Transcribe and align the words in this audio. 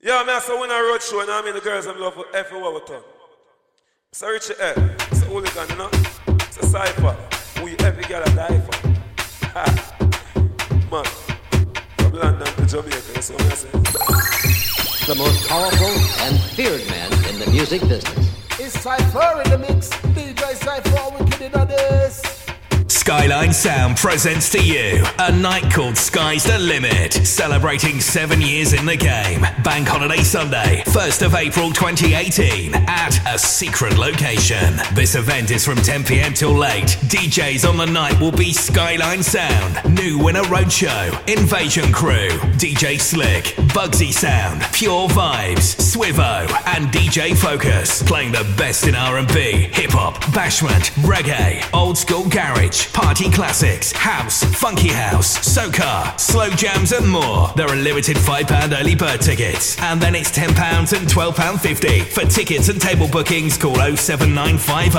Yeah, 0.00 0.22
man, 0.24 0.40
so 0.40 0.60
Winner 0.60 0.74
Roadshow, 0.74 1.22
and 1.22 1.30
I 1.30 1.42
mean 1.42 1.54
the 1.54 1.60
girls 1.60 1.88
I'm 1.88 2.00
love 2.00 2.16
everywhere 2.32 2.70
we 2.70 2.78
turn. 2.82 3.02
So 4.12 4.28
Richie 4.28 4.54
F, 4.60 4.76
it's 5.10 5.22
a 5.22 5.24
hooligan, 5.24 5.68
you 5.70 5.74
know? 5.74 5.90
It's 6.38 6.56
a 6.58 6.60
Syfer. 6.60 7.64
We 7.64 7.76
every 7.78 8.04
girl 8.04 8.22
a 8.22 8.30
die 8.30 8.60
for. 8.60 8.78
Ha. 9.48 9.96
Man, 10.92 11.04
from 11.98 12.12
London 12.12 12.46
to 12.46 12.66
Jamaica, 12.66 13.12
that's 13.12 13.30
what 13.30 13.42
I 13.42 13.54
say. 13.54 13.70
The 15.08 15.16
most 15.18 15.48
powerful 15.48 15.88
and 16.22 16.40
feared 16.54 16.86
man 16.86 17.12
in 17.28 17.40
the 17.40 17.50
music 17.50 17.80
business. 17.80 18.28
It's 18.60 18.76
Syfer 18.76 19.44
in 19.44 19.50
the 19.50 19.58
mix. 19.58 19.90
DJ 20.14 20.54
Syfer, 20.60 21.18
wicked 21.18 21.42
in 21.42 21.66
this. 21.66 22.46
Skyline 23.08 23.54
Sound 23.54 23.96
presents 23.96 24.50
to 24.50 24.62
you 24.62 25.02
a 25.18 25.32
night 25.32 25.72
called 25.72 25.96
Sky's 25.96 26.44
the 26.44 26.58
Limit, 26.58 27.14
celebrating 27.26 28.02
seven 28.02 28.42
years 28.42 28.74
in 28.74 28.84
the 28.84 28.96
game. 28.96 29.40
Bank 29.64 29.88
Holiday 29.88 30.22
Sunday, 30.22 30.82
1st 30.88 31.24
of 31.24 31.34
April 31.34 31.72
2018, 31.72 32.74
at 32.74 33.18
a 33.34 33.38
secret 33.38 33.96
location. 33.96 34.74
This 34.92 35.14
event 35.14 35.50
is 35.50 35.64
from 35.64 35.76
10 35.76 36.04
pm 36.04 36.34
till 36.34 36.52
late. 36.52 36.98
DJs 37.08 37.66
on 37.66 37.78
the 37.78 37.86
night 37.86 38.20
will 38.20 38.30
be 38.30 38.52
Skyline 38.52 39.22
Sound, 39.22 39.96
New 39.96 40.18
Winner 40.18 40.42
Roadshow, 40.42 41.08
Invasion 41.34 41.90
Crew, 41.90 42.28
DJ 42.58 43.00
Slick, 43.00 43.54
Bugsy 43.72 44.12
Sound, 44.12 44.60
Pure 44.74 45.08
Vibes, 45.08 45.76
Swivo, 45.80 46.46
and 46.76 46.88
DJ 46.88 47.34
Fokus, 47.34 48.02
playing 48.06 48.32
the 48.32 48.44
best 48.58 48.86
in 48.86 48.94
R&B, 48.94 49.70
hip 49.72 49.92
hop, 49.92 50.20
bashment, 50.24 50.90
reggae, 51.06 51.66
old 51.72 51.96
school 51.96 52.28
garage 52.28 52.86
party 52.98 53.30
classics, 53.30 53.92
house, 53.92 54.42
funky 54.42 54.88
house, 54.88 55.38
soca, 55.38 56.18
slow 56.18 56.50
jams, 56.50 56.90
and 56.90 57.08
more. 57.08 57.48
There 57.54 57.68
are 57.68 57.76
limited 57.76 58.16
£5 58.16 58.80
early 58.80 58.96
bird 58.96 59.20
tickets, 59.20 59.80
and 59.80 60.00
then 60.00 60.16
it's 60.16 60.32
£10 60.32 60.98
and 60.98 61.08
£12.50. 61.08 62.02
For 62.06 62.28
tickets 62.28 62.68
and 62.68 62.80
table 62.80 63.06
bookings, 63.06 63.56
call 63.56 63.76
07950 63.76 64.90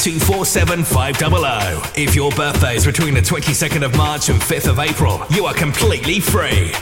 247 0.00 0.84
500. 0.84 1.98
If 2.00 2.14
your 2.14 2.30
birthday 2.30 2.76
is 2.76 2.86
between 2.86 3.14
the 3.14 3.22
22nd 3.22 3.84
of 3.84 3.96
March 3.96 4.28
and 4.28 4.40
5th 4.40 4.70
of 4.70 4.78
April, 4.78 5.20
you 5.30 5.46
are 5.46 5.54
completely 5.54 6.20
free. 6.20 6.72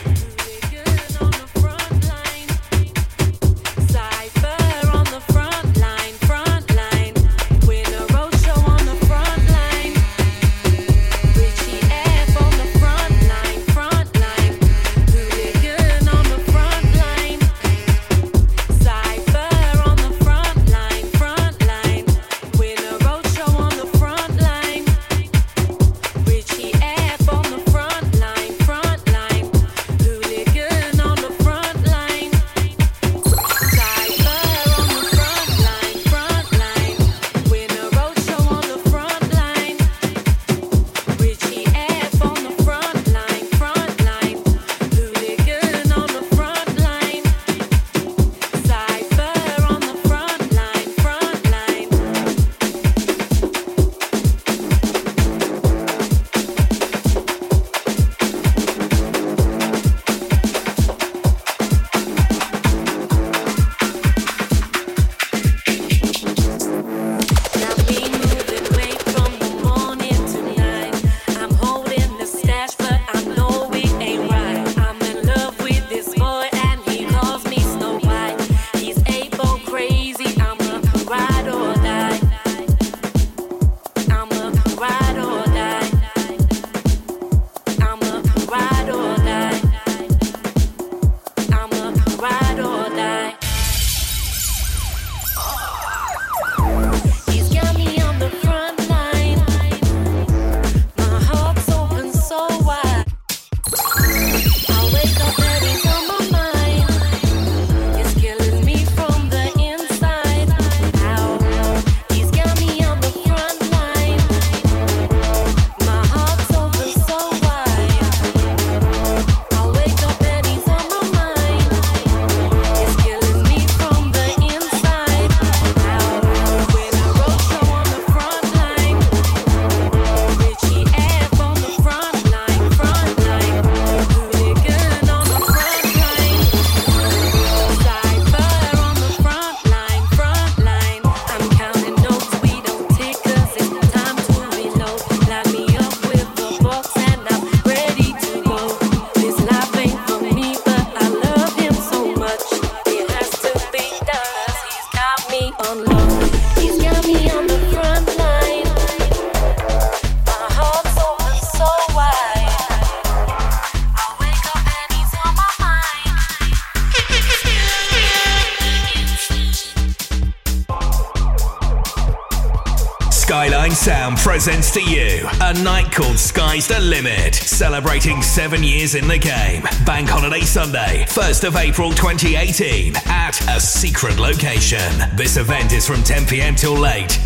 Sky's 176.57 176.67
the 176.67 176.79
Limit, 176.79 177.35
celebrating 177.35 178.21
seven 178.23 178.63
years 178.63 178.95
in 178.95 179.07
the 179.07 179.17
game. 179.17 179.61
Bank 179.85 180.09
Holiday 180.09 180.41
Sunday, 180.41 181.05
1st 181.07 181.47
of 181.47 181.55
April 181.55 181.91
2018, 181.91 182.95
at 183.05 183.39
a 183.47 183.59
secret 183.59 184.17
location. 184.17 184.81
This 185.15 185.37
event 185.37 185.71
is 185.71 185.85
from 185.85 186.01
10 186.01 186.25
pm 186.25 186.55
till 186.55 186.73
late. 186.73 187.19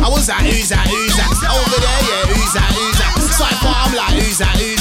I 0.00 0.10
was 0.10 0.26
that, 0.26 0.40
who's 0.42 0.68
that, 0.70 0.88
who's 0.88 1.16
that? 1.16 1.38
Over 1.46 1.80
there, 1.80 2.02
yeah, 2.02 2.26
who's 2.26 2.52
that, 2.54 2.72
who's 2.74 2.98
that? 2.98 3.14
Syfer, 3.38 3.86
I'm 3.86 3.94
like, 3.94 4.14
who's 4.14 4.38
that, 4.38 4.56
who's 4.56 4.74
that? 4.74 4.77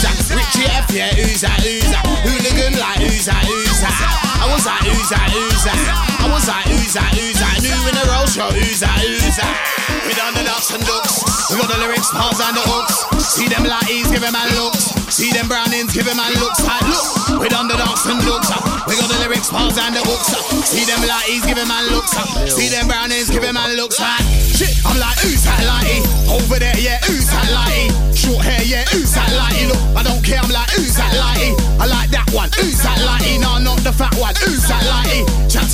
F, 0.87 0.95
yeah, 0.95 1.11
who's 1.15 1.41
that, 1.41 1.59
who's 1.59 1.83
that? 1.91 2.05
Hooligan, 2.23 2.79
like, 2.79 3.03
who's 3.03 3.25
that, 3.25 3.43
who's 3.43 3.79
that? 3.83 3.91
I 4.39 4.47
was 4.47 4.63
like, 4.63 4.87
who's 4.87 5.09
that, 5.11 5.27
who's 5.35 5.63
that? 5.67 5.79
I 6.23 6.31
was 6.31 6.47
like, 6.47 6.67
who's 6.67 6.93
that, 6.95 7.11
who's 7.11 7.39
that? 7.39 7.59
New 7.59 7.75
Winner 7.83 8.07
Roadshow, 8.07 8.51
who's 8.55 8.79
that, 8.79 8.99
who's 9.03 9.35
that? 9.35 9.87
with 10.07 10.19
underdogs 10.23 10.71
and 10.71 10.83
ducks. 10.87 11.19
We 11.51 11.59
got 11.59 11.67
the 11.67 11.77
lyrics, 11.83 12.09
bars 12.15 12.39
and 12.39 12.55
the 12.55 12.63
hooks. 12.63 13.03
See 13.19 13.51
them 13.51 13.67
lighties, 13.67 14.07
him 14.07 14.23
man 14.23 14.47
looks. 14.55 14.95
See 15.11 15.31
them 15.35 15.47
brownings, 15.51 15.91
him 15.91 16.07
man 16.15 16.31
looks. 16.39 16.63
Like, 16.63 16.87
look, 16.87 17.43
with 17.43 17.53
underdogs 17.53 18.07
and 18.07 18.23
ducks. 18.23 18.47
We 18.87 18.95
got 18.95 19.11
the 19.11 19.19
lyrics, 19.19 19.51
bars 19.51 19.75
and 19.75 19.95
the 19.95 20.03
hooks. 20.07 20.31
See 20.63 20.87
them 20.87 21.03
lighties, 21.03 21.43
him 21.43 21.59
man 21.67 21.83
looks. 21.91 22.15
See 22.47 22.71
them 22.71 22.87
brownings, 22.87 23.27
him 23.27 23.43
man 23.43 23.75
looks. 23.75 23.99
Like, 23.99 24.23
shit, 24.55 24.71
I'm 24.87 24.95
like, 24.95 25.19
who's 25.19 25.43
that 25.43 25.59
lighty? 25.67 25.99
Over 26.31 26.59
there, 26.59 26.79
yeah, 26.79 27.03
who's 27.03 27.27
that 27.27 27.51
lighty? 27.51 28.06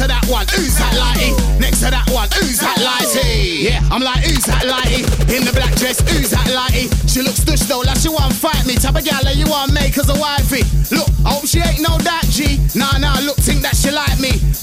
To 0.04 0.08
that 0.08 0.26
one, 0.28 0.48
who's 0.52 0.76
that 0.76 0.92
lighty? 1.00 1.32
Next 1.60 1.80
to 1.80 1.90
that 1.92 2.04
one, 2.12 2.28
who's 2.36 2.60
that 2.60 2.76
lighty? 2.84 3.64
Yeah, 3.64 3.80
I'm 3.88 4.02
like, 4.02 4.26
who's 4.26 4.44
that 4.52 4.68
lighty? 4.68 5.06
In 5.32 5.46
the 5.46 5.54
black 5.54 5.72
dress, 5.80 6.02
who's 6.12 6.32
that 6.32 6.48
lighty? 6.52 6.92
She 7.08 7.22
looks 7.22 7.40
stush 7.46 7.64
though, 7.70 7.86
like 7.86 8.00
she 8.02 8.10
want 8.10 8.34
fight 8.34 8.66
me. 8.66 8.76
Type 8.76 8.98
of 8.98 9.06
gal 9.06 9.22
that 9.24 9.38
you 9.38 9.46
want 9.46 9.72
make 9.72 9.96
as 9.98 10.10
a 10.10 10.18
wifey. 10.18 10.66
Look, 10.92 11.08
I 11.24 11.38
hope 11.38 11.46
she 11.46 11.60
ain't 11.62 11.80
no 11.80 11.96
that 12.04 12.26
G. 12.28 12.60
Nah, 12.76 12.98
nah, 12.98 13.22
look, 13.22 13.38
think 13.38 13.53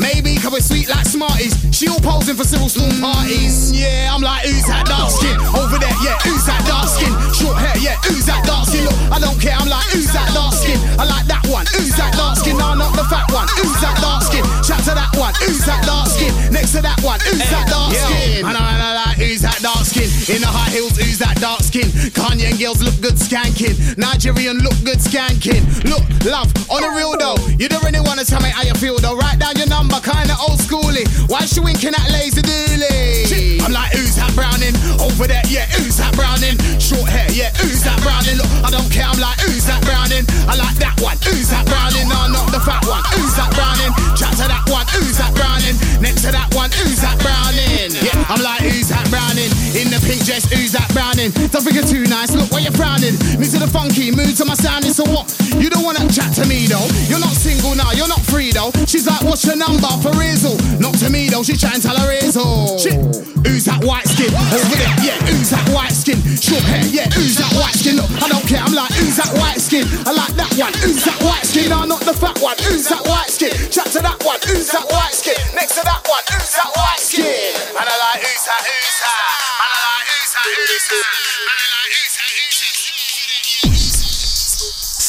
Maybe 0.00 0.40
cause 0.40 0.50
we're 0.50 0.64
sweet 0.64 0.88
like 0.88 1.04
Smarties. 1.04 1.52
She 1.76 1.86
all 1.86 2.00
posing 2.00 2.34
for 2.34 2.44
civil 2.44 2.68
school 2.72 2.88
parties. 3.04 3.68
Yeah, 3.70 4.08
I'm 4.08 4.24
like, 4.24 4.48
who's 4.48 4.64
that 4.64 4.88
dark 4.88 5.12
skin? 5.12 5.36
Over 5.52 5.76
there, 5.76 5.92
yeah, 6.00 6.16
who's 6.24 6.44
that 6.48 6.64
dark 6.64 6.88
skin? 6.88 7.12
Short 7.36 7.60
hair, 7.60 7.76
yeah, 7.76 8.00
who's 8.08 8.24
that 8.24 8.40
dark 8.48 8.64
skin? 8.64 8.88
Look, 8.88 8.96
I 9.12 9.20
don't 9.20 9.36
care, 9.36 9.52
I'm 9.60 9.68
like, 9.68 9.84
who's 9.92 10.08
that 10.16 10.32
dark 10.32 10.56
skin? 10.56 10.80
I 10.96 11.04
like 11.04 11.28
that 11.28 11.44
one, 11.52 11.68
who's 11.76 11.92
that 12.00 12.16
dark 12.16 12.40
skin? 12.40 12.56
Nah, 12.56 12.72
not 12.74 12.96
the 12.96 13.04
fat 13.12 13.28
one, 13.28 13.48
who's 13.60 13.76
that 13.84 14.00
dark 14.00 14.24
skin? 14.24 14.40
Shout 14.64 14.80
to 14.88 14.96
that 14.96 15.12
one, 15.20 15.36
who's 15.44 15.60
that 15.68 15.84
dark 15.84 16.08
skin? 16.08 16.32
Next 16.48 16.72
to 16.72 16.80
that 16.80 16.96
one, 17.04 17.20
who's 17.20 17.44
that 17.52 17.68
dark 17.68 17.92
skin? 17.92 18.48
And 18.48 18.56
I, 18.56 18.64
and 18.72 18.82
I 18.82 18.90
like, 19.04 19.16
who's 19.20 19.44
that 19.44 19.60
dark 19.60 19.84
skin? 19.84 20.08
In 20.32 20.40
the 20.40 20.48
high 20.48 20.72
heels, 20.72 20.96
who's 20.96 21.20
that 21.20 21.36
dark 21.40 21.60
skin? 21.60 21.88
Kanye 22.16 22.48
and 22.48 22.58
girls 22.58 22.80
look 22.80 22.96
good 23.00 23.20
skanking. 23.20 23.76
Nigerian 24.00 24.64
look 24.64 24.76
good 24.84 25.00
skanking. 25.00 25.64
Look, 25.84 26.04
love, 26.24 26.48
on 26.72 26.80
the 26.80 26.90
real 26.96 27.16
though. 27.20 27.36
You 27.60 27.68
don't 27.68 27.82
really 27.84 28.00
wanna 28.00 28.24
tell 28.24 28.40
me 28.40 28.48
how 28.48 28.62
you 28.62 28.74
feel 28.80 28.96
though. 28.98 29.16
Write 29.16 29.40
down 29.40 29.56
she 31.50 31.60
winking 31.60 31.94
at 31.94 32.06
lazy 32.14 32.42
dooley? 32.42 33.58
I'm 33.58 33.74
like, 33.74 33.90
who's 33.90 34.14
that 34.14 34.30
browning? 34.38 34.74
Over 35.02 35.26
there, 35.26 35.42
yeah, 35.50 35.66
who's 35.74 35.98
that 35.98 36.14
browning? 36.14 36.54
Short 36.78 37.10
hair, 37.10 37.26
yeah, 37.34 37.50
who's 37.58 37.82
that 37.82 37.98
browning? 38.06 38.38
Look, 38.38 38.46
I 38.62 38.70
don't 38.70 38.86
care, 38.86 39.10
I'm 39.10 39.18
like, 39.18 39.42
who's 39.42 39.66
that 39.66 39.82
browning? 39.82 40.22
I 40.46 40.54
like 40.54 40.78
that 40.78 40.94
one, 41.02 41.18
who's 41.26 41.50
that 41.50 41.66
browning? 41.66 42.06
No, 42.06 42.30
not 42.30 42.54
the 42.54 42.62
fat 42.62 42.86
one, 42.86 43.02
who's 43.18 43.34
that 43.34 43.50
browning? 43.58 43.90
Chat 44.14 44.30
to 44.38 44.46
that 44.46 44.62
one, 44.70 44.86
who's 44.94 45.18
that 45.18 45.34
browning? 45.34 45.74
Next 45.98 46.22
to 46.22 46.30
that 46.30 46.54
one, 46.54 46.70
who's 46.70 47.02
that 47.02 47.18
browning? 47.18 47.98
Yeah, 47.98 48.14
I'm 48.30 48.42
like, 48.46 48.62
who's 48.62 48.86
that 48.94 49.10
browning? 49.10 49.50
In 49.74 49.90
the 49.90 49.98
pink 50.06 50.22
dress, 50.22 50.46
who's 50.46 50.69
that? 51.28 51.52
Don't 51.52 51.60
think 51.60 51.76
you're 51.76 51.84
too 51.84 52.08
nice, 52.08 52.32
look 52.32 52.48
where 52.48 52.62
you're 52.64 52.72
frowning. 52.72 53.12
Me 53.36 53.44
to 53.52 53.58
the 53.60 53.68
funky, 53.68 54.08
mood 54.08 54.32
to 54.40 54.44
my 54.44 54.54
sounding, 54.54 54.92
so 54.92 55.04
what? 55.04 55.28
You 55.60 55.68
don't 55.68 55.84
wanna 55.84 56.08
chat 56.08 56.32
to 56.40 56.48
me 56.48 56.64
though. 56.64 56.86
You're 57.12 57.20
not 57.20 57.34
single 57.36 57.74
now, 57.76 57.92
you're 57.92 58.08
not 58.08 58.22
free 58.24 58.52
though. 58.52 58.72
She's 58.88 59.04
like, 59.04 59.20
what's 59.22 59.44
your 59.44 59.56
number 59.56 59.90
for 60.00 60.12
Rizzle? 60.16 60.56
Not 60.80 60.96
to 61.04 61.10
me 61.10 61.28
though, 61.28 61.42
she's 61.42 61.60
trying 61.60 61.80
to 61.80 61.84
tell 61.84 61.98
her 61.98 62.08
Rizzle. 62.08 62.80
Shit, 62.80 62.96
who's 63.44 63.68
that 63.68 63.84
white 63.84 64.08
skin? 64.08 64.32
Over 64.32 64.76
there, 64.80 64.96
yeah, 65.04 65.18
who's 65.28 65.50
that 65.50 65.66
white 65.74 65.92
skin? 65.92 66.16
Short 66.40 66.64
hair, 66.64 66.84
yeah, 66.88 67.08
who's 67.12 67.36
that 67.36 67.52
white 67.60 67.76
skin? 67.76 68.00
Look, 68.00 68.08
I 68.22 68.28
don't 68.28 68.46
care, 68.48 68.62
I'm 68.62 68.72
like, 68.72 68.92
who's 68.96 69.16
that 69.20 69.32
white 69.36 69.60
skin? 69.60 69.84
I 70.06 70.12
like 70.16 70.32
that 70.40 70.52
one, 70.56 70.72
who's 70.80 71.04
that 71.04 71.20
white 71.20 71.44
skin? 71.44 71.68
No, 71.68 71.84
not 71.84 72.00
the 72.00 72.14
fat 72.14 72.38
one, 72.40 72.56
who's 72.64 72.88
that 72.88 73.04
white 73.04 73.28
skin? 73.28 73.52
Chat 73.68 73.92
to 73.92 74.00
that 74.00 74.22
one, 74.24 74.40
who's 74.46 74.70
that 74.72 74.86
white 74.88 75.12
skin? 75.12 75.36
Next 75.52 75.76
to 75.76 75.82
that 75.84 76.00
one, 76.08 76.24
who's 76.32 76.54
that 76.56 76.70
white 76.72 77.02
skin? 77.02 77.52
And 77.76 77.84
I 77.84 77.94
like, 78.08 78.22
who's 78.24 78.44
that, 78.46 78.62
who's 78.64 78.98
that? 79.04 79.19
Who's 80.88 81.69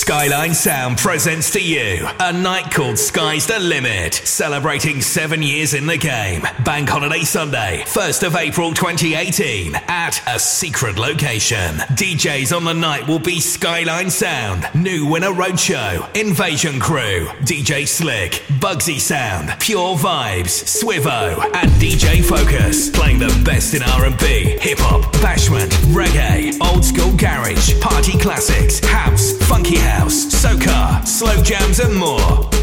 Skyline 0.02 0.56
Sound 0.56 0.98
presents 0.98 1.52
to 1.52 1.62
you 1.62 2.08
a 2.20 2.34
night 2.34 2.72
called 2.72 2.98
Sky's 2.98 3.46
the 3.46 3.60
Limit, 3.60 4.16
celebrating 4.16 5.00
seven 5.00 5.44
years 5.44 5.76
in 5.76 5.86
the 5.86 5.96
game. 5.96 6.42
Bank 6.66 6.90
Holiday 6.90 7.22
Sunday, 7.22 7.84
1st 7.86 8.26
of 8.26 8.36
April 8.36 8.74
2018, 8.74 9.76
at 9.76 10.20
a 10.28 10.40
secret 10.40 10.98
location. 10.98 11.76
DJs 11.94 12.54
on 12.54 12.64
the 12.64 12.74
night 12.74 13.08
will 13.08 13.20
be 13.20 13.40
Skyline 13.40 14.10
Sound, 14.10 14.68
New 14.74 15.06
Winner 15.06 15.34
Roadshow, 15.34 16.14
Invasion 16.20 16.80
Crew, 16.80 17.28
DJ 17.44 17.88
Slick, 17.88 18.42
Bugsy 18.60 19.00
Sound, 19.00 19.56
Pure 19.60 19.98
Vibes, 19.98 20.64
Swivo, 20.66 21.44
and 21.54 21.70
DJ 21.74 22.24
Fokus, 22.24 22.90
playing 22.92 23.20
the 23.20 23.42
best 23.46 23.76
in 23.76 23.84
R&B, 23.84 24.58
hip 24.60 24.80
hop, 24.80 25.04
bashment, 25.18 25.70
reggae, 25.94 26.60
old 26.74 26.84
school 26.84 27.16
garage, 27.18 27.80
party 27.80 28.18
classics, 28.18 28.80
house, 28.80 29.38
funky 29.46 29.78
house, 29.78 29.91
soca, 30.00 31.06
slow 31.06 31.42
jams, 31.44 31.80
and 31.80 31.96
more. 31.96 32.61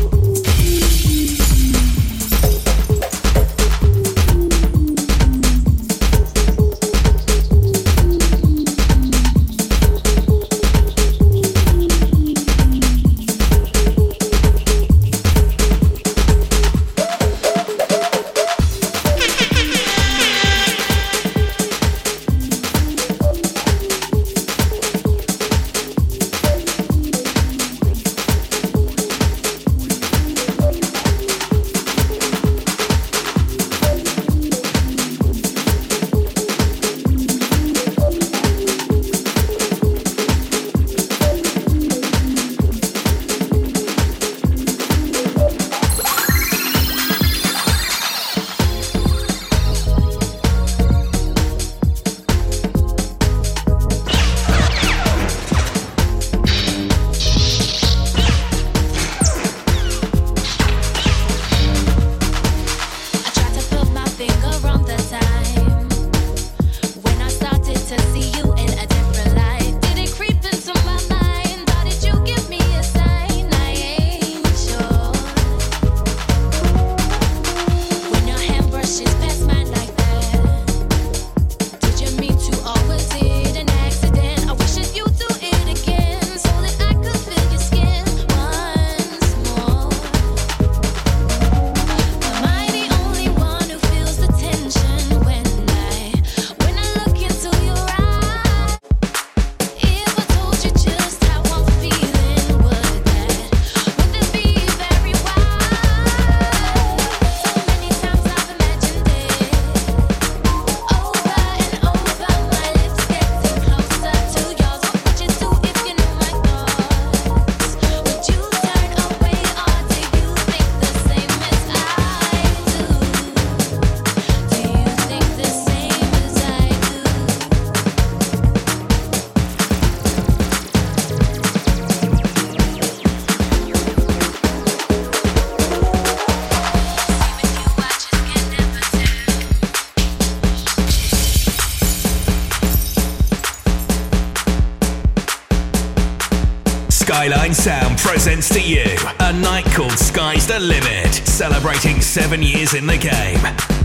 Presents 148.19 148.49
to 148.49 148.61
you 148.61 148.85
a 149.21 149.33
night 149.33 149.65
called 149.67 149.93
Sky's 149.93 150.45
the 150.49 150.59
Limit, 150.59 151.15
celebrating 151.15 152.01
seven 152.01 152.43
years 152.43 152.75
in 152.75 152.85
the 152.85 152.99
game. 152.99 153.78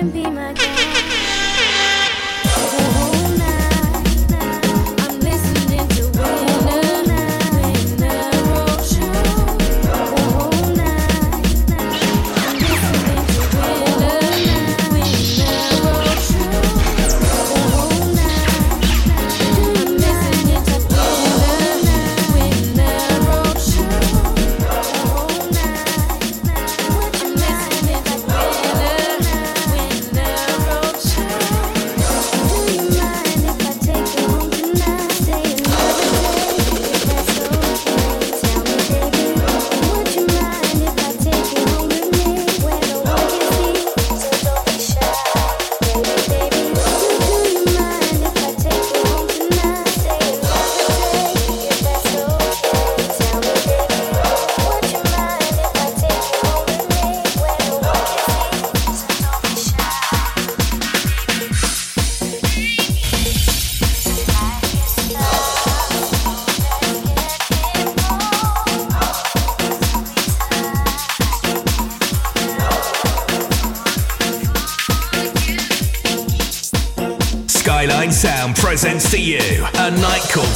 can 0.00 0.10
be 0.10 0.22
my 0.30 0.59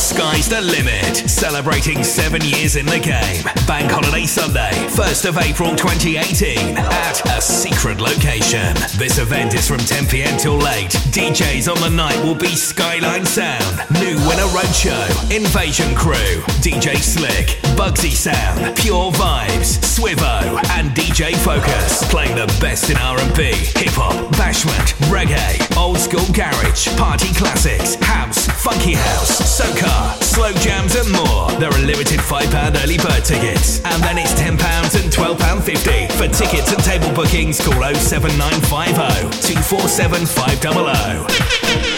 Sky's 0.04 0.50
the 0.50 0.60
Limit, 0.60 1.16
celebrating 1.30 2.04
seven 2.04 2.42
years 2.44 2.76
in 2.76 2.84
the 2.84 2.98
game. 2.98 3.42
Bank 3.66 3.90
Holiday 3.90 4.26
Sunday, 4.26 4.70
1st 4.92 5.30
of 5.30 5.38
April 5.38 5.70
2018, 5.74 6.76
at 6.76 7.24
a 7.24 7.40
secret 7.40 7.98
location. 7.98 8.76
This 9.00 9.16
event 9.16 9.54
is 9.54 9.66
from 9.66 9.78
10 9.78 10.06
pm 10.06 10.36
till 10.36 10.58
late. 10.58 10.92
DJs 11.08 11.72
on 11.74 11.80
the 11.80 11.88
night 11.88 12.22
will 12.22 12.34
be 12.34 12.54
Skyline 12.54 13.24
Sound, 13.24 13.80
New 13.96 14.20
Winner 14.28 14.44
Roadshow, 14.52 15.08
Invasion 15.34 15.94
Crew, 15.96 16.44
DJ 16.60 16.96
Slick, 17.00 17.56
Bugsy 17.72 18.12
Sound, 18.12 18.76
Pure 18.76 19.12
Vibes, 19.12 19.80
Swivo, 19.80 20.60
and 20.76 20.90
DJ 20.90 21.32
Fokus, 21.32 22.04
playing 22.10 22.36
the 22.36 22.46
best 22.60 22.90
in 22.90 22.98
R&B, 22.98 23.56
hip 23.80 23.96
hop, 23.96 24.12
bashment, 24.36 24.92
reggae, 25.08 25.56
old 25.78 25.96
school 25.96 26.26
garage, 26.34 26.94
party 26.98 27.32
classics, 27.32 27.96
house, 28.24 28.46
funky 28.62 28.94
house, 28.94 29.60
soca, 29.60 30.22
slow 30.22 30.52
jams, 30.54 30.94
and 30.96 31.10
more. 31.12 31.50
There 31.58 31.68
are 31.68 31.86
limited 31.86 32.20
£5 32.20 32.82
early 32.82 32.96
bird 32.96 33.24
tickets, 33.24 33.80
and 33.84 34.02
then 34.02 34.18
it's 34.18 34.32
£10 34.34 34.50
and 34.50 35.12
£12.50. 35.12 36.12
For 36.12 36.28
tickets 36.28 36.72
and 36.72 36.82
table 36.82 37.12
bookings, 37.14 37.60
call 37.60 37.74
07950 37.94 39.52
247 39.52 40.26
500. 40.26 41.93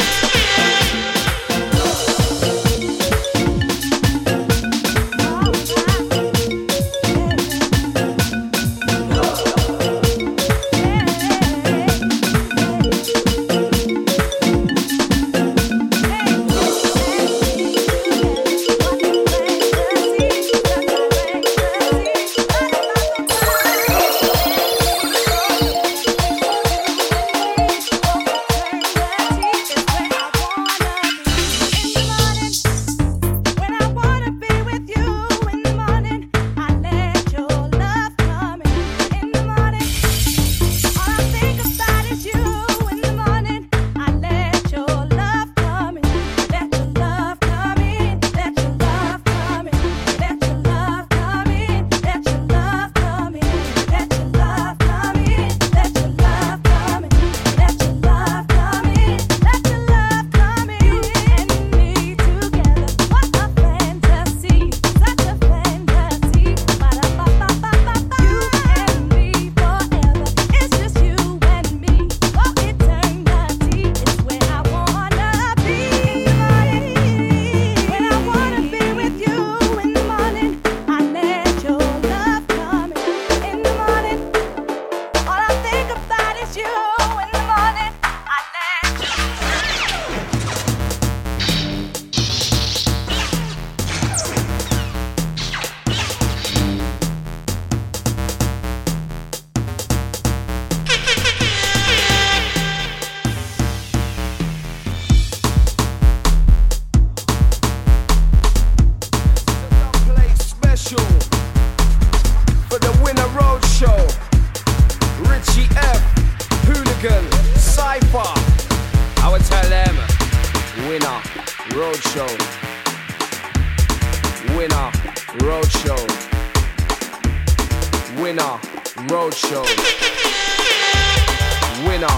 Winner 131.97 132.09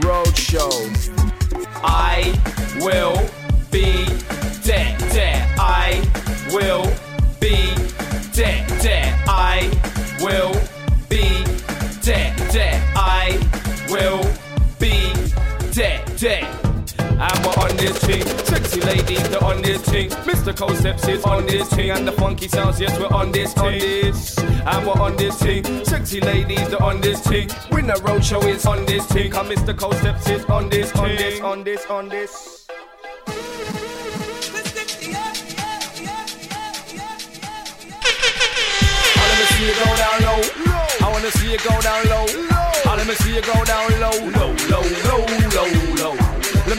Roadshow. 0.00 0.72
I 1.84 2.32
will 2.80 3.20
be 3.70 4.06
there, 4.62 4.96
there. 5.12 5.54
I 5.58 6.00
will 6.50 6.89
thing, 18.00 18.26
sexy 18.44 18.80
ladies, 18.80 19.28
they're 19.28 19.42
on 19.44 19.62
this 19.62 19.82
thing. 19.82 20.10
Mr. 20.30 20.56
Concepts 20.56 21.06
is 21.08 21.24
on 21.24 21.46
this 21.46 21.68
thing, 21.68 21.90
and 21.90 22.06
the 22.06 22.12
funky 22.12 22.48
sounds, 22.48 22.80
yes, 22.80 22.98
we're 22.98 23.06
on 23.08 23.32
this, 23.32 23.56
on 23.56 23.72
this. 23.72 24.38
And 24.38 24.86
we're 24.86 25.00
on 25.00 25.16
this 25.16 25.36
thing, 25.42 25.64
sexy 25.84 26.20
ladies, 26.20 26.68
they're 26.68 26.82
on 26.82 27.00
this 27.00 27.20
thing. 27.20 27.48
Winner 27.70 27.94
Roadshow 27.94 28.44
is 28.46 28.66
on 28.66 28.84
this 28.86 29.06
thing, 29.06 29.34
and 29.34 29.48
Mr. 29.48 29.76
Concepts 29.76 30.28
is 30.28 30.44
on 30.46 30.68
this, 30.68 30.94
on 30.96 31.08
this, 31.16 31.40
on 31.40 31.64
this, 31.64 31.86
on 31.86 32.08
this. 32.08 32.66
I 39.16 39.46
see 39.52 39.66
you 39.66 39.74
go 39.74 39.96
down 39.96 40.22
low. 40.22 40.40
low. 40.66 41.06
I 41.06 41.10
wanna 41.12 41.30
see 41.30 41.52
you 41.52 41.58
go 41.58 41.80
down 41.80 42.04
low. 42.06 42.26
I 42.90 42.96
let 42.96 43.06
me 43.06 43.14
see 43.14 43.34
you 43.34 43.42
go 43.42 43.64
down 43.64 43.88
low, 44.00 44.10
low, 44.10 44.52
low, 44.68 44.82
low, 45.06 45.24
low, 45.54 45.79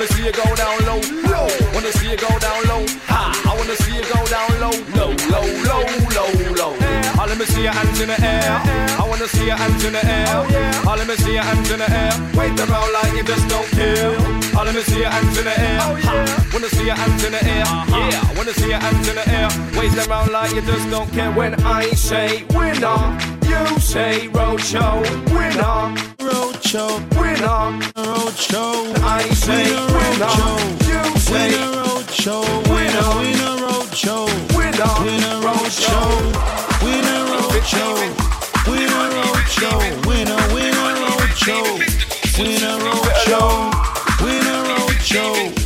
me 0.02 0.08
see 0.08 0.26
you 0.26 0.32
go 0.32 0.56
down 0.56 0.78
low, 0.90 1.02
low. 1.30 1.48
Wanna 1.74 1.92
see 1.94 2.10
you 2.10 2.18
go 2.18 2.32
down 2.40 2.60
low. 2.66 2.82
Ha! 3.06 3.22
I 3.46 3.54
wanna 3.54 3.76
see 3.86 3.94
you 3.94 4.02
go 4.10 4.18
down 4.34 4.50
low, 4.58 4.74
low, 4.98 5.14
low, 5.30 5.46
low, 5.70 5.84
low, 6.18 6.32
low. 6.58 6.74
I 7.22 7.26
let 7.30 7.38
me 7.38 7.46
see 7.46 7.62
your 7.62 7.74
hands 7.74 8.02
in 8.02 8.10
the 8.10 8.18
air. 8.18 8.50
I 8.98 9.06
wanna 9.08 9.28
see 9.28 9.46
your 9.46 9.58
hands 9.58 9.84
in 9.86 9.94
the 9.94 10.04
air. 10.04 10.26
Oh, 10.30 10.48
I 10.50 10.90
ah, 10.90 10.96
let 10.98 11.08
me 11.08 11.16
see 11.18 11.34
your 11.34 11.44
hands 11.44 11.70
in 11.70 11.80
the 11.80 11.90
air. 11.92 12.14
Wait 12.34 12.58
around 12.58 12.92
like 12.98 13.14
you 13.14 13.24
just 13.24 13.48
don't 13.48 13.70
care. 13.78 14.18
I 14.58 14.64
let 14.66 14.74
me 14.74 14.82
see 14.82 15.02
your 15.02 15.10
hands 15.10 15.38
in 15.38 15.46
the 15.46 15.60
air. 15.60 15.80
Oh, 15.86 15.96
ha! 16.02 16.50
Wanna 16.52 16.70
see 16.70 16.86
your 16.86 16.96
hands 16.96 17.24
in 17.24 17.32
the 17.34 17.44
air. 17.46 17.62
Uh-huh. 17.62 18.10
Yeah, 18.10 18.38
wanna 18.38 18.54
see 18.54 18.70
your 18.70 18.82
hands 18.82 19.08
in 19.08 19.16
the 19.16 19.26
air. 19.30 19.50
Wait 19.78 19.94
around 20.08 20.32
like 20.32 20.52
you 20.56 20.62
just 20.62 20.90
don't 20.90 21.12
care 21.12 21.32
when 21.32 21.54
I 21.62 21.92
say 21.94 22.44
winner. 22.56 23.41
Say 23.80 24.28
roadshow, 24.30 25.02
winner, 25.34 25.94
roadshow, 26.20 26.90
winner, 27.20 27.80
roadshow. 27.96 28.96
I 29.04 29.22
say 29.34 29.66
winner, 29.96 30.36
you 30.88 31.20
say 31.20 31.52
roadshow, 31.52 32.44
winner, 32.70 33.10
winner, 33.20 33.56
roadshow, 33.66 34.26
winner, 34.56 34.94
winner, 35.04 35.36
roadshow, 35.46 36.08
winner, 36.84 37.22
roadshow, 37.32 37.96
winner, 38.68 39.08
roadshow, 39.18 39.78
winner, 40.08 40.42
winner, 40.54 40.94
roadshow, 41.04 41.66
winner, 42.38 42.76
roadshow, 42.86 43.46
winner, 44.24 44.60
roadshow, 44.70 45.61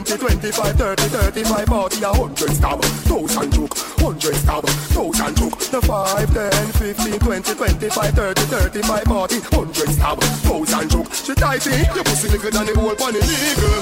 20, 0.00 0.16
25, 0.16 0.76
30, 0.76 1.02
35, 1.02 1.66
40, 1.68 2.00
100 2.00 2.50
stab, 2.56 2.80
1000 2.80 3.52
juke, 3.52 3.76
100 4.00 4.34
stab, 4.34 4.64
1000 4.96 5.36
juke. 5.36 5.58
the 5.68 5.80
5, 5.82 6.32
10, 6.32 6.72
15, 6.72 7.18
20, 7.20 7.54
25, 7.54 8.14
30, 8.14 8.40
35, 8.40 9.04
40, 9.04 9.38
100 9.40 9.88
stab, 9.92 10.22
1000 10.24 10.88
juke. 10.88 11.12
She 11.12 11.34
tighty, 11.34 11.74
in, 11.76 11.84
your 11.92 12.04
pussy 12.04 12.28
liquor 12.32 12.50
than 12.50 12.64
the 12.64 12.80
whole 12.80 12.96
funny 12.96 13.20
legal. 13.20 13.76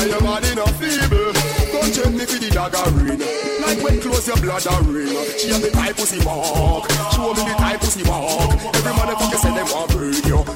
And 0.00 0.08
your 0.08 0.20
body 0.24 0.54
not 0.56 0.72
feeble. 0.80 1.28
Go 1.28 1.80
check 1.92 2.08
me 2.08 2.24
for 2.24 2.40
the 2.40 2.48
dagger 2.48 2.88
ring. 2.96 3.20
Like 3.60 3.84
when 3.84 4.00
close 4.00 4.26
your 4.26 4.40
bladder 4.40 4.80
ring. 4.88 5.12
She 5.36 5.52
have 5.52 5.60
the 5.60 5.70
type 5.76 5.96
pussy 5.96 6.24
walk. 6.24 6.88
Show 7.12 7.36
me 7.36 7.44
the 7.44 7.54
type 7.60 7.80
pussy 7.80 8.02
walk. 8.08 8.48
Every 8.80 8.92
man 8.96 9.12
a 9.12 9.14
you 9.28 9.36
say 9.36 9.52
they 9.52 9.66
want 9.68 9.92
burn 9.92 10.16
you 10.24 10.49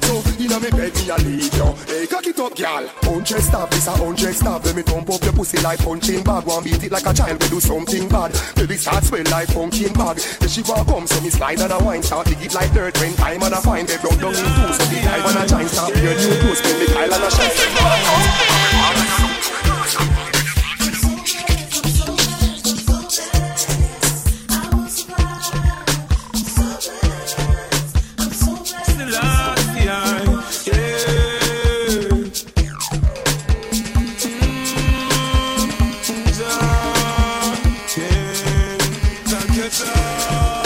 now 0.55 0.61
me 0.61 0.71
beg 0.71 0.95
me 0.95 1.11
a 1.11 1.17
leave 1.17 1.53
you. 1.55 1.75
Hey, 1.87 2.07
cock 2.07 2.27
it 2.27 2.39
up, 2.39 2.55
gal. 2.55 2.85
it, 2.85 3.43
stab, 3.43 3.71
this 3.71 3.87
a 3.87 3.91
hundred 3.91 4.35
stab. 4.35 4.65
Let 4.65 4.77
me 4.77 4.83
pump 4.83 5.11
up 5.11 5.23
your 5.23 5.33
pussy 5.33 5.61
like 5.61 5.81
punching 5.81 6.23
bag. 6.23 6.47
Want 6.47 6.65
beat 6.65 6.83
it 6.83 6.93
like 6.93 7.07
a 7.07 7.13
child, 7.13 7.43
we 7.43 7.49
do 7.49 7.61
something 7.61 8.09
bad. 8.09 8.33
Baby 8.55 8.77
start 8.77 9.05
swell 9.05 9.25
like 9.31 9.49
punching 9.49 9.93
bag. 9.95 10.17
Then 10.19 10.49
she 10.49 10.63
walk 10.63 10.87
home, 10.87 11.07
so 11.07 11.21
me 11.21 11.31
slide 11.31 11.61
on 11.61 11.73
a 11.73 11.79
wine. 11.85 12.03
Start 12.03 12.27
dig 12.27 12.43
it 12.43 12.55
like 12.55 12.73
dirt 12.73 12.97
when 13.01 13.15
time 13.15 13.43
and 13.43 13.55
a 13.55 13.61
find 13.61 13.89
They 13.89 13.97
broke 13.99 14.21
down 14.21 14.35
in 14.35 14.45
two, 14.45 14.73
so 14.73 14.85
the 14.87 15.01
time 15.03 15.27
and 15.27 15.39
a 15.39 15.47
giant. 15.49 15.71
Start 15.71 15.97
your 15.97 16.15
new 16.15 16.43
boost, 16.43 16.65
when 16.65 16.79
the 16.79 16.87
Kyle 16.93 17.15
and 17.15 17.25
a 17.25 17.31
shine. 20.31 20.34
Lisa. 39.85 40.64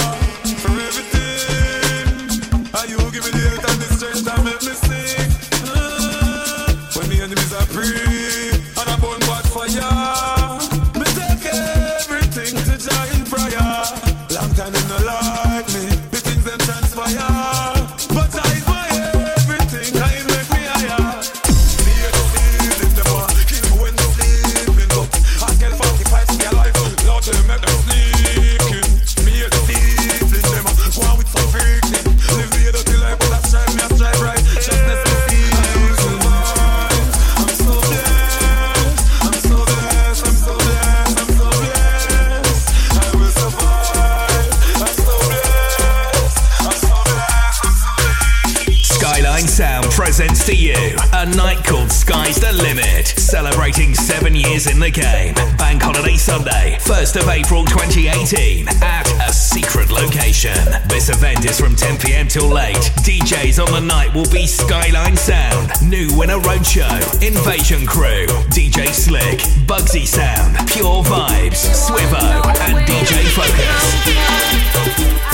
presents 50.18 50.46
to 50.46 50.56
you 50.56 50.74
a 51.12 51.26
night 51.36 51.62
called 51.62 51.92
Sky's 51.92 52.40
the 52.40 52.52
Limit, 52.52 53.06
celebrating 53.06 53.94
seven 53.94 54.34
years 54.34 54.66
in 54.66 54.80
the 54.80 54.90
game. 54.90 55.32
Bank 55.56 55.80
Holiday 55.80 56.16
Sunday, 56.16 56.76
1st 56.80 57.22
of 57.22 57.28
April 57.28 57.64
2018, 57.64 58.66
at 58.82 59.06
a 59.28 59.32
secret 59.32 59.92
location. 59.92 60.58
This 60.88 61.08
event 61.08 61.44
is 61.44 61.60
from 61.60 61.76
10 61.76 61.98
pm 61.98 62.26
till 62.26 62.48
late. 62.48 62.74
DJs 63.06 63.64
on 63.64 63.70
the 63.70 63.78
night 63.80 64.12
will 64.12 64.28
be 64.32 64.44
Skyline 64.44 65.16
Sound, 65.16 65.70
New 65.88 66.08
Winner 66.18 66.40
Roadshow, 66.40 66.98
Invasion 67.22 67.86
Crew, 67.86 68.26
DJ 68.50 68.88
Slick, 68.88 69.38
Bugsy 69.70 70.04
Sound, 70.04 70.56
Pure 70.66 71.04
Vibes, 71.04 71.62
Swivo, 71.62 72.42
and 72.66 72.84
DJ 72.88 73.22
Fokus. 73.38 75.27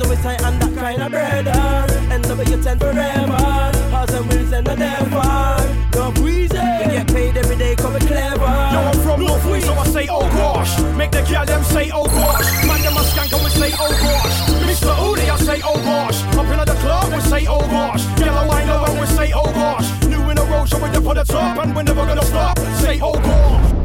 Cause 0.00 0.08
we 0.08 0.16
tight 0.16 0.40
and 0.40 0.56
that 0.62 0.74
kind 0.80 1.02
of 1.02 1.10
brother 1.10 1.52
uh. 1.52 2.14
End 2.14 2.24
And 2.24 2.48
your 2.48 2.62
ten 2.62 2.78
forever. 2.78 3.36
Hearts 3.92 4.14
and 4.14 4.26
wheels 4.32 4.50
and 4.50 4.66
the 4.66 4.74
never 4.74 5.28
No 5.92 6.10
breezy 6.12 6.56
We 6.56 6.84
get 6.88 7.06
paid 7.08 7.36
every 7.36 7.56
day 7.56 7.76
cause 7.76 7.92
we 7.92 8.06
clever. 8.08 8.48
Now 8.48 8.88
I'm 8.88 8.98
from 9.04 9.20
North 9.26 9.44
Wales 9.44 9.64
so 9.66 9.74
I 9.74 9.86
say 9.88 10.08
oh 10.08 10.24
gosh. 10.40 10.72
Make 10.96 11.10
the 11.10 11.20
girl 11.28 11.44
them 11.44 11.62
say 11.64 11.90
oh 11.92 12.06
gosh. 12.06 12.48
Man 12.64 12.80
them 12.80 12.96
a 12.96 13.02
skank 13.12 13.28
and 13.28 13.44
we 13.44 13.50
say 13.50 13.72
oh 13.76 13.92
gosh. 13.92 14.36
Mr. 14.64 14.94
Hooli 14.96 15.28
I 15.28 15.36
say 15.36 15.60
oh 15.62 15.76
gosh. 15.84 16.22
Up 16.32 16.46
in 16.48 16.58
the 16.64 16.78
club 16.80 17.12
we 17.12 17.20
say 17.20 17.46
oh 17.46 17.60
gosh. 17.60 18.02
Yellow 18.18 18.50
I 18.50 18.64
know 18.64 18.84
and 18.88 19.00
we 19.00 19.06
say 19.06 19.32
oh 19.34 19.52
gosh. 19.52 19.86
New 20.08 20.30
in 20.30 20.38
a 20.38 20.44
row 20.44 20.64
so 20.64 20.82
we 20.82 20.90
dip 20.92 21.06
on 21.06 21.16
the 21.16 21.24
top 21.24 21.58
And 21.58 21.76
we're 21.76 21.82
never 21.82 22.06
gonna 22.06 22.24
stop. 22.24 22.58
Say 22.80 23.00
oh 23.02 23.20
gosh. 23.20 23.79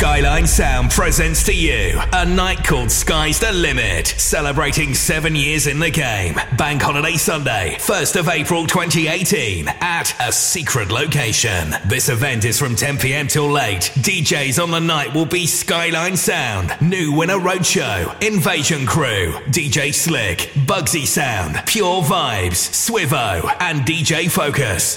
Skyline 0.00 0.46
Sound 0.46 0.90
presents 0.90 1.42
to 1.42 1.54
you 1.54 2.00
a 2.14 2.24
night 2.24 2.64
called 2.64 2.90
Sky's 2.90 3.38
the 3.38 3.52
Limit, 3.52 4.06
celebrating 4.06 4.94
seven 4.94 5.36
years 5.36 5.66
in 5.66 5.78
the 5.78 5.90
game. 5.90 6.36
Bank 6.56 6.80
Holiday 6.80 7.18
Sunday, 7.18 7.76
1st 7.78 8.18
of 8.18 8.28
April 8.30 8.66
2018, 8.66 9.68
at 9.68 10.14
a 10.26 10.32
secret 10.32 10.90
location. 10.90 11.74
This 11.84 12.08
event 12.08 12.46
is 12.46 12.58
from 12.58 12.76
10 12.76 12.96
pm 12.96 13.28
till 13.28 13.50
late. 13.50 13.92
DJs 13.96 14.62
on 14.62 14.70
the 14.70 14.80
night 14.80 15.12
will 15.12 15.26
be 15.26 15.46
Skyline 15.46 16.16
Sound, 16.16 16.74
New 16.80 17.12
Winner 17.12 17.38
Roadshow, 17.38 18.22
Invasion 18.26 18.86
Crew, 18.86 19.32
DJ 19.50 19.92
Slick, 19.92 20.50
Bugsy 20.64 21.06
Sound, 21.06 21.62
Pure 21.66 22.04
Vibes, 22.04 22.70
Swivo, 22.72 23.54
and 23.60 23.82
DJ 23.82 24.30
Fokus. 24.30 24.88